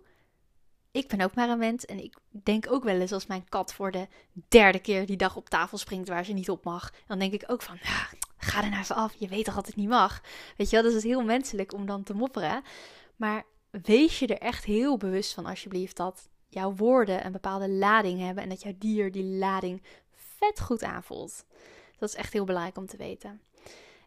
Ik 0.91 1.07
ben 1.07 1.21
ook 1.21 1.35
maar 1.35 1.49
een 1.49 1.57
mens 1.57 1.85
en 1.85 2.03
ik 2.03 2.17
denk 2.29 2.71
ook 2.71 2.83
wel 2.83 2.99
eens 2.99 3.11
als 3.11 3.25
mijn 3.25 3.49
kat 3.49 3.73
voor 3.73 3.91
de 3.91 4.07
derde 4.47 4.79
keer 4.79 5.05
die 5.05 5.17
dag 5.17 5.35
op 5.35 5.49
tafel 5.49 5.77
springt 5.77 6.07
waar 6.07 6.25
ze 6.25 6.33
niet 6.33 6.49
op 6.49 6.63
mag. 6.63 6.93
Dan 7.07 7.19
denk 7.19 7.33
ik 7.33 7.43
ook 7.47 7.61
van, 7.61 7.77
ga 8.37 8.63
er 8.63 8.69
nou 8.69 8.81
even 8.81 8.95
af, 8.95 9.13
je 9.17 9.27
weet 9.27 9.45
toch 9.45 9.55
dat 9.55 9.65
het 9.65 9.75
niet 9.75 9.89
mag. 9.89 10.21
Weet 10.57 10.69
je 10.69 10.75
wel, 10.75 10.85
dus 10.85 10.93
het 10.93 11.03
is 11.03 11.09
heel 11.09 11.23
menselijk 11.23 11.73
om 11.73 11.85
dan 11.85 12.03
te 12.03 12.13
mopperen. 12.13 12.63
Maar 13.15 13.45
wees 13.69 14.19
je 14.19 14.27
er 14.27 14.37
echt 14.37 14.65
heel 14.65 14.97
bewust 14.97 15.33
van, 15.33 15.45
alsjeblieft, 15.45 15.95
dat 15.95 16.29
jouw 16.47 16.73
woorden 16.73 17.25
een 17.25 17.31
bepaalde 17.31 17.69
lading 17.69 18.19
hebben 18.19 18.43
en 18.43 18.49
dat 18.49 18.61
jouw 18.61 18.73
dier 18.77 19.11
die 19.11 19.23
lading 19.23 19.83
vet 20.15 20.59
goed 20.59 20.83
aanvoelt. 20.83 21.45
Dat 21.97 22.09
is 22.09 22.15
echt 22.15 22.33
heel 22.33 22.45
belangrijk 22.45 22.77
om 22.77 22.85
te 22.85 22.97
weten. 22.97 23.41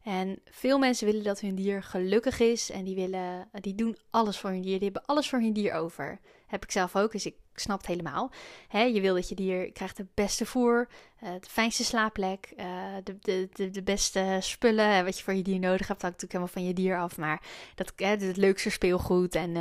En 0.02 0.40
veel 0.44 0.78
mensen 0.78 1.06
willen 1.06 1.24
dat 1.24 1.40
hun 1.40 1.54
dier 1.54 1.82
gelukkig 1.82 2.40
is 2.40 2.70
en 2.70 2.84
die, 2.84 2.94
willen, 2.94 3.48
die 3.52 3.74
doen 3.74 3.96
alles 4.10 4.38
voor 4.38 4.50
hun 4.50 4.62
dier. 4.62 4.78
Die 4.78 4.90
hebben 4.90 5.04
alles 5.04 5.28
voor 5.28 5.38
hun 5.38 5.52
dier 5.52 5.72
over. 5.72 6.20
Heb 6.46 6.62
ik 6.64 6.70
zelf 6.70 6.96
ook, 6.96 7.12
dus 7.12 7.26
ik 7.26 7.36
snap 7.54 7.78
het 7.78 7.86
helemaal. 7.86 8.30
je 8.70 9.00
wil 9.00 9.14
dat 9.14 9.28
je 9.28 9.34
dier 9.34 9.72
krijgt 9.72 9.96
de 9.96 10.06
beste 10.14 10.46
voer, 10.46 10.88
uh, 11.22 11.28
de 11.40 11.48
fijnste 11.48 11.84
slaapplek, 11.84 12.52
uh, 12.56 12.64
de, 13.04 13.16
de, 13.20 13.48
de, 13.52 13.70
de, 13.70 13.82
beste 13.82 14.36
spullen 14.40 15.04
wat 15.04 15.18
je 15.18 15.24
voor 15.24 15.34
je 15.34 15.42
dier 15.42 15.58
nodig 15.58 15.88
hebt. 15.88 16.00
Dat 16.00 16.02
hangt 16.02 16.22
natuurlijk 16.22 16.32
helemaal 16.32 16.52
van 16.52 16.64
je 16.64 16.72
dier 16.74 16.98
af. 16.98 17.16
Maar 17.16 17.42
dat, 17.74 17.92
het 17.96 18.36
leukste 18.36 18.70
speelgoed 18.70 19.34
en 19.34 19.52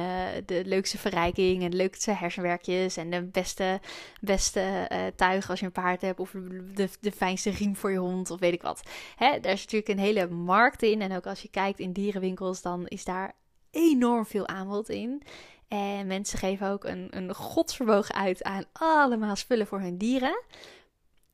de 0.46 0.62
leukste 0.66 0.98
verrijking 0.98 1.64
en 1.64 1.70
de 1.70 1.78
leukste 1.78 2.12
hersenwerkjes 2.12 2.98
en 2.98 3.10
de 3.10 3.24
beste, 3.24 3.80
beste 4.22 4.90
tuig 5.16 5.50
als 5.50 5.60
je 5.60 5.66
een 5.66 5.72
paard 5.72 6.02
hebt 6.02 6.20
of 6.20 6.32
de, 6.74 6.90
de 7.00 7.12
fijnste 7.12 7.50
riem 7.50 7.76
voor 7.76 7.92
je 7.92 7.98
hond 7.98 8.32
of 8.32 8.40
weet 8.40 8.54
ik 8.54 8.62
wat. 8.62 8.82
Daar 9.18 9.52
is 9.52 9.62
natuurlijk 9.62 9.88
een 9.88 10.00
hele 10.00 10.28
markt 10.28 10.84
in. 10.84 11.02
En 11.02 11.16
ook 11.16 11.26
als 11.26 11.42
je 11.42 11.50
kijkt 11.50 11.80
in 11.80 11.94
dierenwinkels, 11.94 12.62
dan 12.62 12.88
is 12.88 13.06
daar 13.06 13.36
enorm 13.72 14.26
veel 14.26 14.48
aanbod 14.48 14.90
in. 14.90 15.24
En 15.70 16.08
mensen 16.08 16.40
geven 16.40 16.70
ook 16.70 16.84
een, 16.84 17.08
een 17.10 17.36
godsvermogen 17.36 18.16
uit 18.16 18.44
aan 18.44 18.64
allemaal 18.72 19.36
spullen 19.36 19.68
voor 19.68 19.80
hun 19.80 19.98
dieren. 19.98 20.42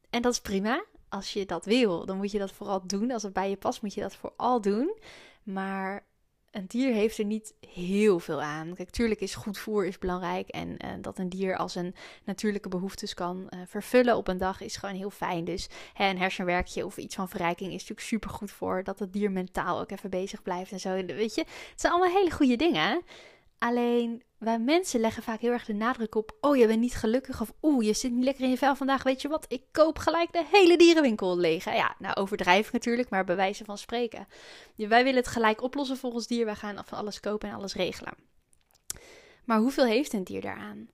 En 0.09 0.21
dat 0.21 0.31
is 0.31 0.39
prima. 0.39 0.83
Als 1.09 1.33
je 1.33 1.45
dat 1.45 1.65
wil, 1.65 2.05
dan 2.05 2.17
moet 2.17 2.31
je 2.31 2.39
dat 2.39 2.51
vooral 2.51 2.81
doen. 2.87 3.11
Als 3.11 3.23
het 3.23 3.33
bij 3.33 3.49
je 3.49 3.55
past, 3.55 3.81
moet 3.81 3.93
je 3.93 4.01
dat 4.01 4.15
vooral 4.15 4.61
doen. 4.61 4.97
Maar 5.43 6.05
een 6.51 6.65
dier 6.67 6.93
heeft 6.93 7.17
er 7.17 7.25
niet 7.25 7.53
heel 7.69 8.19
veel 8.19 8.41
aan. 8.41 8.73
Kijk, 8.75 8.89
tuurlijk 8.89 9.21
is 9.21 9.35
goed 9.35 9.57
voer 9.57 9.85
is 9.85 9.99
belangrijk. 9.99 10.49
En 10.49 10.69
uh, 10.69 10.91
dat 11.01 11.19
een 11.19 11.29
dier 11.29 11.57
als 11.57 11.75
een 11.75 11.95
natuurlijke 12.23 12.69
behoeftes 12.69 13.13
kan 13.13 13.49
uh, 13.49 13.59
vervullen 13.65 14.17
op 14.17 14.27
een 14.27 14.37
dag 14.37 14.61
is 14.61 14.75
gewoon 14.75 14.95
heel 14.95 15.09
fijn. 15.09 15.45
Dus 15.45 15.69
hè, 15.93 16.09
een 16.09 16.17
hersenwerkje 16.17 16.85
of 16.85 16.97
iets 16.97 17.15
van 17.15 17.29
verrijking 17.29 17.67
is 17.67 17.79
natuurlijk 17.79 18.07
super 18.07 18.29
goed 18.29 18.51
voor. 18.51 18.83
Dat 18.83 18.99
het 18.99 19.13
dier 19.13 19.31
mentaal 19.31 19.79
ook 19.79 19.91
even 19.91 20.09
bezig 20.09 20.41
blijft 20.41 20.71
en 20.71 20.79
zo. 20.79 21.05
Weet 21.05 21.35
je, 21.35 21.41
het 21.41 21.81
zijn 21.81 21.93
allemaal 21.93 22.17
hele 22.17 22.31
goede 22.31 22.55
dingen. 22.55 23.01
Alleen 23.57 24.23
wij 24.37 24.59
mensen 24.59 24.99
leggen 24.99 25.23
vaak 25.23 25.39
heel 25.39 25.51
erg 25.51 25.65
de 25.65 25.73
nadruk 25.73 26.15
op: 26.15 26.37
oh, 26.41 26.57
je 26.57 26.67
bent 26.67 26.79
niet 26.79 26.95
gelukkig. 26.95 27.41
Of 27.41 27.53
oeh, 27.61 27.85
je 27.85 27.93
zit 27.93 28.11
niet 28.11 28.23
lekker 28.23 28.43
in 28.43 28.49
je 28.49 28.57
vel 28.57 28.75
vandaag. 28.75 29.03
Weet 29.03 29.21
je 29.21 29.27
wat? 29.27 29.45
Ik 29.47 29.63
koop 29.71 29.97
gelijk 29.97 30.31
de 30.31 30.45
hele 30.51 30.77
dierenwinkel 30.77 31.37
leeg. 31.37 31.63
Ja, 31.63 31.95
nou 31.99 32.15
overdrijf 32.15 32.71
natuurlijk, 32.71 33.09
maar 33.09 33.23
bij 33.23 33.35
wijze 33.35 33.65
van 33.65 33.77
spreken. 33.77 34.27
Wij 34.75 35.03
willen 35.03 35.19
het 35.19 35.27
gelijk 35.27 35.61
oplossen 35.61 35.97
voor 35.97 36.11
ons 36.11 36.27
dier. 36.27 36.45
Wij 36.45 36.55
gaan 36.55 36.85
van 36.85 36.97
alles 36.97 37.19
kopen 37.19 37.49
en 37.49 37.55
alles 37.55 37.73
regelen. 37.73 38.13
Maar 39.45 39.59
hoeveel 39.59 39.85
heeft 39.85 40.13
een 40.13 40.23
dier 40.23 40.41
daaraan? 40.41 40.89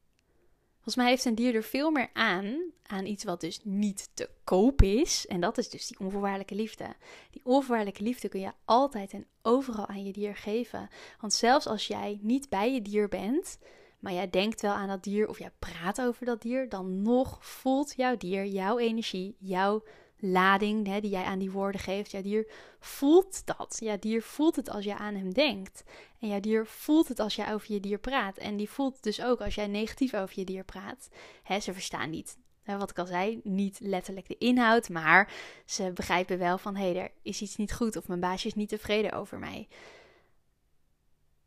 Volgens 0.91 1.09
mij 1.09 1.17
heeft 1.19 1.37
een 1.37 1.45
dier 1.45 1.55
er 1.55 1.69
veel 1.69 1.91
meer 1.91 2.09
aan, 2.13 2.61
aan 2.85 3.05
iets 3.05 3.23
wat 3.23 3.41
dus 3.41 3.59
niet 3.63 4.09
te 4.13 4.29
koop 4.43 4.81
is. 4.81 5.27
En 5.27 5.41
dat 5.41 5.57
is 5.57 5.69
dus 5.69 5.87
die 5.87 5.99
onvoorwaardelijke 5.99 6.55
liefde. 6.55 6.85
Die 7.31 7.41
onvoorwaardelijke 7.43 8.03
liefde 8.03 8.29
kun 8.29 8.39
je 8.39 8.51
altijd 8.65 9.13
en 9.13 9.25
overal 9.41 9.87
aan 9.87 10.05
je 10.05 10.11
dier 10.11 10.35
geven. 10.35 10.89
Want 11.19 11.33
zelfs 11.33 11.67
als 11.67 11.87
jij 11.87 12.19
niet 12.21 12.49
bij 12.49 12.73
je 12.73 12.81
dier 12.81 13.07
bent, 13.07 13.57
maar 13.99 14.13
jij 14.13 14.29
denkt 14.29 14.61
wel 14.61 14.73
aan 14.73 14.87
dat 14.87 15.03
dier 15.03 15.27
of 15.27 15.39
jij 15.39 15.51
praat 15.59 16.01
over 16.01 16.25
dat 16.25 16.41
dier, 16.41 16.69
dan 16.69 17.01
nog 17.01 17.45
voelt 17.45 17.93
jouw 17.95 18.17
dier 18.17 18.45
jouw 18.45 18.77
energie, 18.77 19.35
jouw 19.39 19.83
lading 20.21 20.87
hè, 20.87 20.99
die 20.99 21.09
jij 21.09 21.23
aan 21.23 21.39
die 21.39 21.51
woorden 21.51 21.81
geeft. 21.81 22.11
Jouw 22.11 22.21
dier 22.21 22.47
voelt 22.79 23.45
dat. 23.45 23.77
Jouw 23.79 23.99
dier 23.99 24.21
voelt 24.21 24.55
het 24.55 24.69
als 24.69 24.85
je 24.85 24.95
aan 24.95 25.15
hem 25.15 25.33
denkt. 25.33 25.83
En 26.19 26.27
jouw 26.27 26.39
dier 26.39 26.65
voelt 26.65 27.07
het 27.07 27.19
als 27.19 27.35
jij 27.35 27.53
over 27.53 27.73
je 27.73 27.79
dier 27.79 27.99
praat. 27.99 28.37
En 28.37 28.57
die 28.57 28.69
voelt 28.69 29.03
dus 29.03 29.23
ook 29.23 29.41
als 29.41 29.55
jij 29.55 29.67
negatief 29.67 30.13
over 30.13 30.39
je 30.39 30.45
dier 30.45 30.63
praat. 30.63 31.09
Hè, 31.43 31.59
ze 31.59 31.73
verstaan 31.73 32.09
niet 32.09 32.37
wat 32.65 32.89
ik 32.89 32.99
al 32.99 33.05
zei, 33.05 33.39
niet 33.43 33.79
letterlijk 33.79 34.27
de 34.27 34.37
inhoud, 34.37 34.89
maar 34.89 35.31
ze 35.65 35.91
begrijpen 35.93 36.37
wel 36.37 36.57
van 36.57 36.75
hé, 36.75 36.91
hey, 36.91 37.01
er 37.01 37.11
is 37.21 37.41
iets 37.41 37.55
niet 37.55 37.73
goed 37.73 37.95
of 37.95 38.07
mijn 38.07 38.19
baasje 38.19 38.47
is 38.47 38.53
niet 38.53 38.69
tevreden 38.69 39.11
over 39.11 39.39
mij 39.39 39.67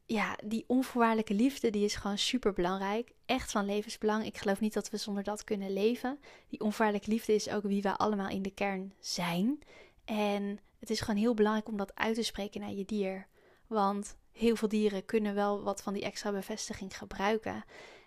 ja, 0.06 0.36
die 0.44 0.64
onvoorwaardelijke 0.66 1.34
liefde, 1.34 1.70
die 1.70 1.84
is 1.84 1.94
gewoon 1.94 2.18
super 2.18 2.52
belangrijk. 2.52 3.12
Echt 3.26 3.50
van 3.50 3.64
levensbelang. 3.64 4.24
Ik 4.24 4.38
geloof 4.38 4.60
niet 4.60 4.72
dat 4.72 4.90
we 4.90 4.96
zonder 4.96 5.22
dat 5.22 5.44
kunnen 5.44 5.72
leven. 5.72 6.18
Die 6.48 6.60
onvoorwaardelijke 6.60 7.10
liefde 7.10 7.34
is 7.34 7.48
ook 7.48 7.62
wie 7.62 7.82
we 7.82 7.96
allemaal 7.96 8.28
in 8.28 8.42
de 8.42 8.54
kern 8.54 8.92
zijn. 9.00 9.58
En 10.04 10.58
het 10.78 10.90
is 10.90 11.00
gewoon 11.00 11.20
heel 11.20 11.34
belangrijk 11.34 11.68
om 11.68 11.76
dat 11.76 11.94
uit 11.94 12.14
te 12.14 12.22
spreken 12.22 12.60
naar 12.60 12.72
je 12.72 12.84
dier. 12.84 13.26
Want 13.66 14.16
heel 14.32 14.56
veel 14.56 14.68
dieren 14.68 15.04
kunnen 15.04 15.34
wel 15.34 15.62
wat 15.62 15.82
van 15.82 15.92
die 15.92 16.02
extra 16.04 16.32
bevestiging 16.32 16.98
gebruiken. 16.98 17.64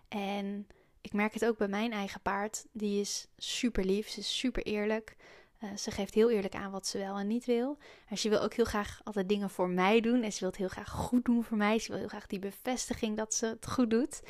En 0.08 0.68
ik 1.02 1.14
merk 1.14 1.34
het 1.34 1.46
ook 1.46 1.58
bij 1.58 1.68
mijn 1.68 1.92
eigen 1.92 2.22
paard. 2.22 2.66
Die 2.72 3.00
is 3.00 3.28
super 3.38 3.86
lief, 3.86 4.10
ze 4.10 4.20
is 4.20 4.38
super 4.38 4.64
eerlijk. 4.64 5.16
Uh, 5.64 5.76
ze 5.78 5.92
geeft 5.92 6.14
heel 6.14 6.30
eerlijk 6.30 6.56
aan 6.56 6.72
wat 6.72 6.88
ze 6.88 6.98
wel 6.98 7.18
en 7.18 7.28
niet 7.28 7.46
wil. 7.46 7.78
En 8.08 8.18
ze 8.18 8.30
wil 8.30 8.42
ook 8.42 8.54
heel 8.54 8.66
graag 8.66 9.02
altijd 9.04 9.30
dingen 9.30 9.50
voor 9.50 9.70
mij 9.70 10.00
doen. 10.00 10.24
En 10.24 10.32
ze 10.32 10.40
wil 10.40 10.50
het 10.50 10.58
heel 10.58 10.68
graag 10.68 10.90
goed 10.90 11.26
doen 11.26 11.44
voor 11.44 11.58
mij. 11.58 11.80
Ze 11.80 11.90
wil 11.90 12.00
heel 12.00 12.08
graag 12.08 12.28
die 12.28 12.40
bevestiging 12.40 13.18
dat 13.18 13.34
ze 13.34 13.46
het 13.46 13.68
goed 13.68 13.90
doet. 13.90 14.22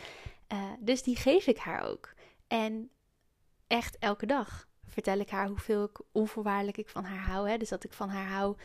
Uh, 0.54 0.64
dus 0.80 1.04
die 1.04 1.16
geef 1.16 1.48
ik 1.48 1.58
haar 1.58 1.82
ook. 1.82 2.14
En 2.48 2.90
echt 3.68 3.98
elke 3.98 4.26
dag 4.26 4.68
vertel 4.86 5.20
ik 5.20 5.30
haar 5.30 5.48
hoeveel 5.48 5.84
ik 5.84 6.02
onvoorwaardelijk 6.12 6.78
ik 6.78 6.90
van 6.90 7.04
haar 7.04 7.28
hou. 7.28 7.50
Hè? 7.50 7.58
Dus 7.58 7.70
dat 7.70 7.84
ik 7.84 7.94
van 7.94 8.10
haar 8.10 8.28
hou, 8.28 8.58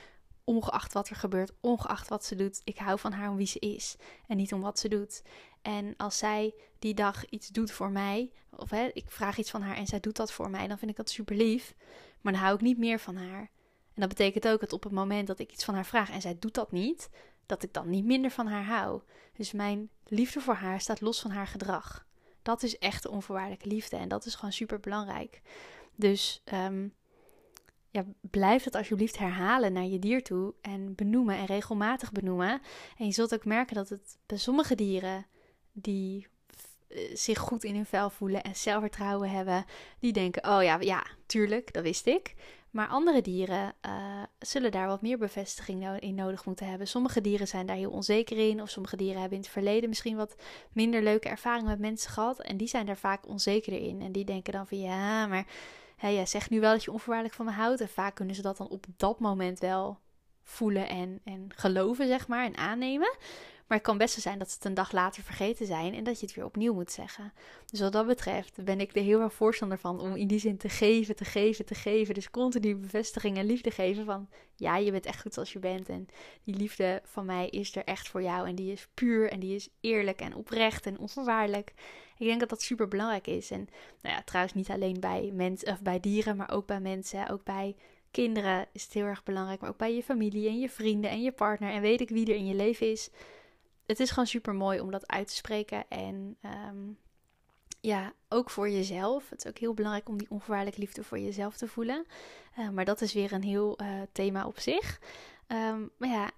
ongeacht 0.44 0.92
wat 0.92 1.08
er 1.08 1.16
gebeurt, 1.16 1.52
ongeacht 1.60 2.08
wat 2.08 2.24
ze 2.24 2.34
doet. 2.34 2.60
Ik 2.64 2.78
hou 2.78 2.98
van 2.98 3.12
haar 3.12 3.30
om 3.30 3.36
wie 3.36 3.46
ze 3.46 3.58
is 3.58 3.96
en 4.26 4.36
niet 4.36 4.52
om 4.52 4.60
wat 4.60 4.78
ze 4.78 4.88
doet. 4.88 5.22
En 5.62 5.94
als 5.96 6.18
zij 6.18 6.54
die 6.78 6.94
dag 6.94 7.24
iets 7.28 7.48
doet 7.48 7.70
voor 7.70 7.90
mij, 7.90 8.32
of 8.50 8.70
hè, 8.70 8.90
ik 8.92 9.10
vraag 9.10 9.38
iets 9.38 9.50
van 9.50 9.62
haar 9.62 9.76
en 9.76 9.86
zij 9.86 10.00
doet 10.00 10.16
dat 10.16 10.32
voor 10.32 10.50
mij, 10.50 10.66
dan 10.66 10.78
vind 10.78 10.90
ik 10.90 10.96
dat 10.96 11.10
super 11.10 11.36
lief. 11.36 11.74
Maar 12.20 12.32
dan 12.32 12.42
hou 12.42 12.54
ik 12.54 12.60
niet 12.60 12.78
meer 12.78 12.98
van 12.98 13.16
haar. 13.16 13.50
En 13.94 14.00
dat 14.00 14.08
betekent 14.08 14.48
ook 14.48 14.60
dat 14.60 14.72
op 14.72 14.82
het 14.82 14.92
moment 14.92 15.26
dat 15.26 15.38
ik 15.38 15.52
iets 15.52 15.64
van 15.64 15.74
haar 15.74 15.86
vraag 15.86 16.10
en 16.10 16.20
zij 16.20 16.36
doet 16.38 16.54
dat 16.54 16.72
niet, 16.72 17.10
dat 17.46 17.62
ik 17.62 17.72
dan 17.72 17.88
niet 17.88 18.04
minder 18.04 18.30
van 18.30 18.46
haar 18.46 18.64
hou. 18.64 19.00
Dus 19.32 19.52
mijn 19.52 19.90
liefde 20.06 20.40
voor 20.40 20.54
haar 20.54 20.80
staat 20.80 21.00
los 21.00 21.20
van 21.20 21.30
haar 21.30 21.46
gedrag. 21.46 22.06
Dat 22.42 22.62
is 22.62 22.78
echt 22.78 23.06
onvoorwaardelijke 23.06 23.68
liefde 23.68 23.96
en 23.96 24.08
dat 24.08 24.26
is 24.26 24.34
gewoon 24.34 24.52
super 24.52 24.80
belangrijk. 24.80 25.40
Dus 25.94 26.42
um, 26.54 26.94
ja, 27.90 28.04
blijf 28.20 28.64
het 28.64 28.74
alsjeblieft 28.74 29.18
herhalen 29.18 29.72
naar 29.72 29.84
je 29.84 29.98
dier 29.98 30.22
toe 30.22 30.54
en 30.60 30.94
benoemen 30.94 31.36
en 31.36 31.46
regelmatig 31.46 32.12
benoemen. 32.12 32.60
En 32.98 33.06
je 33.06 33.12
zult 33.12 33.34
ook 33.34 33.44
merken 33.44 33.74
dat 33.74 33.88
het 33.88 34.18
bij 34.26 34.38
sommige 34.38 34.74
dieren 34.74 35.26
die 35.72 36.26
eh, 36.88 37.14
zich 37.14 37.38
goed 37.38 37.64
in 37.64 37.74
hun 37.74 37.86
vel 37.86 38.10
voelen 38.10 38.42
en 38.42 38.56
zelfvertrouwen 38.56 39.30
hebben, 39.30 39.64
die 39.98 40.12
denken: 40.12 40.56
Oh 40.56 40.62
ja, 40.62 40.80
ja, 40.80 41.06
tuurlijk, 41.26 41.72
dat 41.72 41.82
wist 41.82 42.06
ik. 42.06 42.34
Maar 42.72 42.88
andere 42.88 43.20
dieren 43.20 43.74
uh, 43.86 44.22
zullen 44.38 44.70
daar 44.70 44.86
wat 44.86 45.02
meer 45.02 45.18
bevestiging 45.18 46.00
in 46.00 46.14
nodig 46.14 46.44
moeten 46.44 46.66
hebben. 46.66 46.86
Sommige 46.86 47.20
dieren 47.20 47.48
zijn 47.48 47.66
daar 47.66 47.76
heel 47.76 47.90
onzeker 47.90 48.48
in, 48.48 48.62
of 48.62 48.70
sommige 48.70 48.96
dieren 48.96 49.20
hebben 49.20 49.36
in 49.38 49.42
het 49.42 49.52
verleden 49.52 49.88
misschien 49.88 50.16
wat 50.16 50.36
minder 50.72 51.02
leuke 51.02 51.28
ervaringen 51.28 51.70
met 51.70 51.78
mensen 51.78 52.10
gehad. 52.10 52.40
En 52.40 52.56
die 52.56 52.68
zijn 52.68 52.86
daar 52.86 52.96
vaak 52.96 53.28
onzekerder 53.28 53.80
in. 53.80 54.02
En 54.02 54.12
die 54.12 54.24
denken 54.24 54.52
dan 54.52 54.66
van 54.66 54.78
ja, 54.78 55.26
maar 55.26 55.46
hè, 55.96 56.08
jij 56.08 56.26
zegt 56.26 56.50
nu 56.50 56.60
wel 56.60 56.72
dat 56.72 56.84
je 56.84 56.92
onvoorwaardelijk 56.92 57.36
van 57.36 57.46
me 57.46 57.52
houdt. 57.52 57.80
En 57.80 57.88
vaak 57.88 58.14
kunnen 58.14 58.34
ze 58.34 58.42
dat 58.42 58.56
dan 58.56 58.68
op 58.68 58.86
dat 58.96 59.20
moment 59.20 59.58
wel 59.58 59.98
voelen 60.42 60.88
en, 60.88 61.20
en 61.24 61.46
geloven, 61.54 62.06
zeg 62.06 62.28
maar, 62.28 62.44
en 62.44 62.56
aannemen. 62.56 63.16
Maar 63.72 63.80
het 63.80 63.90
kan 63.90 63.98
best 64.00 64.20
zijn 64.20 64.38
dat 64.38 64.48
ze 64.48 64.54
het 64.54 64.64
een 64.64 64.74
dag 64.74 64.92
later 64.92 65.22
vergeten 65.22 65.66
zijn 65.66 65.94
en 65.94 66.04
dat 66.04 66.20
je 66.20 66.26
het 66.26 66.34
weer 66.34 66.44
opnieuw 66.44 66.74
moet 66.74 66.92
zeggen. 66.92 67.32
Dus 67.70 67.80
wat 67.80 67.92
dat 67.92 68.06
betreft 68.06 68.64
ben 68.64 68.80
ik 68.80 68.96
er 68.96 69.02
heel 69.02 69.20
erg 69.20 69.32
voorstander 69.32 69.78
van 69.78 70.00
om 70.00 70.16
in 70.16 70.26
die 70.26 70.38
zin 70.38 70.56
te 70.56 70.68
geven, 70.68 71.16
te 71.16 71.24
geven, 71.24 71.64
te 71.64 71.74
geven. 71.74 72.14
Dus 72.14 72.30
continu 72.30 72.76
bevestiging 72.76 73.36
en 73.36 73.46
liefde 73.46 73.70
geven 73.70 74.04
van 74.04 74.28
ja, 74.56 74.76
je 74.76 74.90
bent 74.90 75.06
echt 75.06 75.20
goed 75.20 75.34
zoals 75.34 75.52
je 75.52 75.58
bent. 75.58 75.88
En 75.88 76.06
die 76.44 76.56
liefde 76.56 77.02
van 77.04 77.24
mij 77.24 77.48
is 77.48 77.76
er 77.76 77.84
echt 77.84 78.08
voor 78.08 78.22
jou. 78.22 78.48
En 78.48 78.54
die 78.54 78.72
is 78.72 78.88
puur 78.94 79.30
en 79.30 79.40
die 79.40 79.54
is 79.54 79.68
eerlijk 79.80 80.20
en 80.20 80.34
oprecht 80.34 80.86
en 80.86 80.98
onvoorwaardelijk. 80.98 81.72
Ik 82.18 82.26
denk 82.26 82.40
dat 82.40 82.48
dat 82.48 82.62
super 82.62 82.88
belangrijk 82.88 83.26
is. 83.26 83.50
En 83.50 83.68
nou 84.02 84.14
ja, 84.16 84.22
trouwens 84.22 84.54
niet 84.54 84.70
alleen 84.70 85.00
bij 85.00 85.30
mensen 85.34 85.72
of 85.72 85.82
bij 85.82 86.00
dieren, 86.00 86.36
maar 86.36 86.50
ook 86.50 86.66
bij 86.66 86.80
mensen, 86.80 87.28
ook 87.28 87.44
bij 87.44 87.76
kinderen 88.10 88.66
is 88.72 88.82
het 88.84 88.92
heel 88.92 89.04
erg 89.04 89.22
belangrijk, 89.22 89.60
maar 89.60 89.70
ook 89.70 89.76
bij 89.76 89.94
je 89.94 90.02
familie 90.02 90.48
en 90.48 90.58
je 90.58 90.68
vrienden 90.68 91.10
en 91.10 91.22
je 91.22 91.32
partner 91.32 91.72
en 91.72 91.80
weet 91.80 92.00
ik 92.00 92.08
wie 92.08 92.26
er 92.26 92.36
in 92.36 92.46
je 92.46 92.54
leven 92.54 92.90
is 92.90 93.10
het 93.86 94.00
is 94.00 94.10
gewoon 94.10 94.26
super 94.26 94.54
mooi 94.54 94.80
om 94.80 94.90
dat 94.90 95.06
uit 95.06 95.28
te 95.28 95.34
spreken. 95.34 95.84
En 95.88 96.36
ehm, 96.40 96.92
ja, 97.80 98.12
ook 98.28 98.50
voor 98.50 98.70
jezelf. 98.70 99.30
Het 99.30 99.44
is 99.44 99.50
ook 99.50 99.58
heel 99.58 99.74
belangrijk 99.74 100.08
om 100.08 100.18
die 100.18 100.30
onvoorwaardelijke 100.30 100.80
liefde 100.80 101.04
voor 101.04 101.18
jezelf 101.18 101.56
te 101.56 101.68
voelen. 101.68 102.06
Uh, 102.58 102.68
maar 102.68 102.84
dat 102.84 103.00
is 103.00 103.12
weer 103.12 103.32
een 103.32 103.42
heel 103.42 103.80
uh, 103.82 103.88
thema 104.12 104.46
op 104.46 104.58
zich. 104.58 105.00
Um, 105.48 105.90
maar 105.96 106.08
ja, 106.08 106.30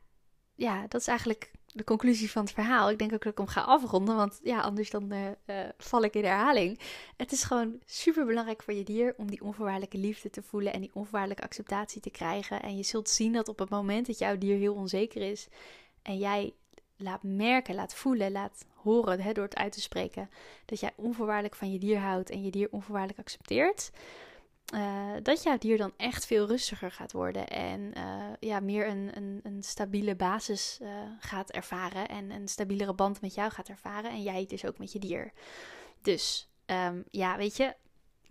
ja, 0.55 0.87
dat 0.89 1.01
is 1.01 1.07
eigenlijk 1.07 1.51
de 1.67 1.85
conclusie 1.85 2.31
van 2.31 2.43
het 2.43 2.53
verhaal. 2.53 2.91
Ik 2.91 2.99
denk 2.99 3.13
ook 3.13 3.23
dat 3.23 3.33
ik 3.33 3.39
hem 3.39 3.47
ga 3.47 3.61
afronden, 3.61 4.17
want 4.17 4.41
ja, 4.43 4.61
anders 4.61 4.91
dan 4.91 5.13
uh, 5.13 5.29
val 5.79 6.03
ik 6.03 6.15
in 6.15 6.25
herhaling. 6.25 6.81
Het 7.17 7.33
is 7.33 7.45
gewoon 7.45 7.81
super 7.85 8.27
belangrijk 8.27 8.63
voor 8.63 8.75
je 8.75 8.85
dier 8.85 9.15
om 9.17 9.31
die 9.31 9.43
onvoorwaardelijke 9.43 9.99
liefde 9.99 10.31
te 10.31 10.43
voelen 10.43 10.73
en 10.73 10.81
die 10.81 10.91
onvoorwaardelijke 10.95 11.45
acceptatie 11.45 12.01
te 12.01 12.11
krijgen. 12.11 12.63
En 12.63 12.77
je 12.77 12.83
zult 12.83 13.09
zien 13.09 13.33
dat 13.33 13.49
op 13.49 13.59
het 13.59 13.69
moment 13.69 14.07
dat 14.07 14.19
jouw 14.19 14.39
dier 14.39 14.57
heel 14.57 14.75
onzeker 14.75 15.31
is 15.31 15.49
en 16.03 16.19
jij 16.19 16.55
laat 16.97 17.23
merken, 17.23 17.75
laat 17.75 17.95
voelen, 17.95 18.33
laat 18.33 18.67
horen 18.75 19.21
hè, 19.21 19.33
door 19.33 19.45
het 19.45 19.57
uit 19.57 19.73
te 19.73 19.81
spreken 19.81 20.31
dat 20.65 20.81
jij 20.81 20.93
onvoorwaardelijk 20.97 21.55
van 21.55 21.73
je 21.73 21.79
dier 21.79 21.99
houdt 21.99 22.31
en 22.31 22.43
je 22.43 22.51
dier 22.51 22.69
onvoorwaardelijk 22.71 23.19
accepteert. 23.19 23.91
Uh, 24.75 25.11
dat 25.23 25.43
jouw 25.43 25.59
dier 25.59 25.77
dan 25.77 25.93
echt 25.97 26.27
veel 26.27 26.47
rustiger 26.47 26.91
gaat 26.91 27.13
worden 27.13 27.49
en 27.49 27.93
uh, 27.97 28.25
ja, 28.41 28.61
meer 28.61 28.89
een, 28.89 29.11
een, 29.17 29.41
een 29.43 29.63
stabiele 29.63 30.17
basis 30.17 30.79
uh, 30.83 30.89
gaat 31.19 31.51
ervaren 31.51 32.09
en 32.09 32.31
een 32.31 32.49
stabielere 32.49 32.95
band 32.95 33.21
met 33.21 33.35
jou 33.35 33.51
gaat 33.51 33.69
ervaren 33.69 34.11
en 34.11 34.23
jij 34.23 34.47
dus 34.47 34.67
ook 34.67 34.79
met 34.79 34.93
je 34.93 34.99
dier. 34.99 35.33
Dus 36.03 36.49
um, 36.67 37.05
ja, 37.11 37.37
weet 37.37 37.57
je, 37.57 37.75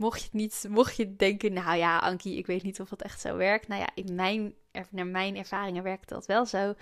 mocht 0.04 0.20
je 0.20 0.26
het 0.26 0.34
niet, 0.34 0.66
mocht 0.70 0.96
je 0.96 1.16
denken, 1.16 1.54
nou 1.54 1.78
ja, 1.78 1.98
Ankie, 1.98 2.38
ik 2.38 2.46
weet 2.46 2.64
niet 2.64 2.80
of 2.80 2.90
dat 2.90 3.02
echt 3.02 3.20
zo 3.20 3.36
werkt. 3.36 3.68
Nou 3.68 3.82
ja, 3.82 3.90
in 3.96 4.16
mijn, 4.16 4.54
naar 4.90 5.08
mijn 5.08 5.38
ervaringen 5.38 5.84
werkt 5.84 6.10
dat 6.10 6.26
wel 6.26 6.46
zo. 6.46 6.74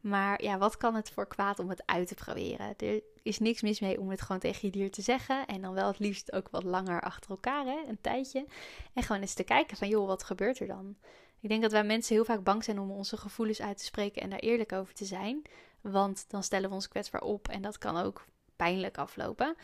Maar 0.00 0.42
ja, 0.42 0.58
wat 0.58 0.76
kan 0.76 0.94
het 0.94 1.10
voor 1.10 1.26
kwaad 1.26 1.58
om 1.58 1.68
het 1.68 1.82
uit 1.86 2.08
te 2.08 2.14
proberen? 2.14 2.74
Er 2.76 3.02
is 3.22 3.38
niks 3.38 3.62
mis 3.62 3.80
mee 3.80 4.00
om 4.00 4.10
het 4.10 4.20
gewoon 4.20 4.40
tegen 4.40 4.60
je 4.62 4.70
dier 4.70 4.90
te 4.90 5.02
zeggen. 5.02 5.46
En 5.46 5.60
dan 5.60 5.74
wel 5.74 5.86
het 5.86 5.98
liefst 5.98 6.32
ook 6.32 6.48
wat 6.50 6.62
langer 6.62 7.00
achter 7.00 7.30
elkaar, 7.30 7.64
hè, 7.64 7.78
een 7.88 8.00
tijdje. 8.00 8.46
En 8.94 9.02
gewoon 9.02 9.20
eens 9.20 9.34
te 9.34 9.44
kijken 9.44 9.76
van, 9.76 9.88
joh, 9.88 10.06
wat 10.06 10.24
gebeurt 10.24 10.60
er 10.60 10.66
dan? 10.66 10.96
Ik 11.40 11.48
denk 11.48 11.62
dat 11.62 11.72
wij 11.72 11.84
mensen 11.84 12.14
heel 12.14 12.24
vaak 12.24 12.42
bang 12.42 12.64
zijn 12.64 12.78
om 12.78 12.90
onze 12.90 13.16
gevoelens 13.16 13.60
uit 13.60 13.78
te 13.78 13.84
spreken 13.84 14.22
en 14.22 14.30
daar 14.30 14.38
eerlijk 14.38 14.72
over 14.72 14.94
te 14.94 15.04
zijn. 15.04 15.42
Want 15.80 16.24
dan 16.28 16.42
stellen 16.42 16.68
we 16.68 16.74
ons 16.74 16.88
kwetsbaar 16.88 17.22
op 17.22 17.48
en 17.48 17.62
dat 17.62 17.78
kan 17.78 17.96
ook 17.96 18.24
pijnlijk 18.56 18.98
aflopen. 18.98 19.56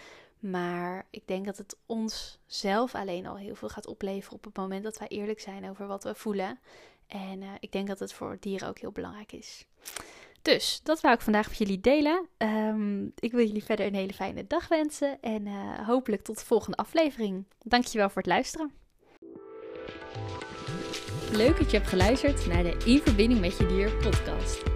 Maar 0.50 1.06
ik 1.10 1.22
denk 1.26 1.44
dat 1.44 1.56
het 1.56 1.76
ons 1.86 2.38
zelf 2.46 2.94
alleen 2.94 3.26
al 3.26 3.36
heel 3.36 3.54
veel 3.54 3.68
gaat 3.68 3.86
opleveren 3.86 4.36
op 4.36 4.44
het 4.44 4.56
moment 4.56 4.84
dat 4.84 4.98
wij 4.98 5.08
eerlijk 5.08 5.40
zijn 5.40 5.70
over 5.70 5.86
wat 5.86 6.04
we 6.04 6.14
voelen. 6.14 6.58
En 7.06 7.42
uh, 7.42 7.48
ik 7.60 7.72
denk 7.72 7.86
dat 7.86 7.98
het 7.98 8.12
voor 8.12 8.36
dieren 8.40 8.68
ook 8.68 8.78
heel 8.78 8.92
belangrijk 8.92 9.32
is. 9.32 9.66
Dus 10.42 10.80
dat 10.82 11.00
wou 11.00 11.14
ik 11.14 11.20
vandaag 11.20 11.48
met 11.48 11.58
jullie 11.58 11.80
delen. 11.80 12.26
Um, 12.38 13.12
ik 13.18 13.32
wil 13.32 13.46
jullie 13.46 13.64
verder 13.64 13.86
een 13.86 13.94
hele 13.94 14.14
fijne 14.14 14.46
dag 14.46 14.68
wensen. 14.68 15.20
En 15.20 15.46
uh, 15.46 15.86
hopelijk 15.86 16.22
tot 16.22 16.38
de 16.38 16.44
volgende 16.44 16.76
aflevering. 16.76 17.44
Dankjewel 17.62 18.08
voor 18.08 18.22
het 18.22 18.30
luisteren. 18.30 18.72
Leuk 21.32 21.58
dat 21.58 21.70
je 21.70 21.76
hebt 21.76 21.88
geluisterd 21.88 22.46
naar 22.46 22.62
de 22.62 22.76
In 22.84 23.00
Verbinding 23.00 23.40
met 23.40 23.56
Je 23.56 23.66
Dier 23.66 23.96
podcast. 23.96 24.75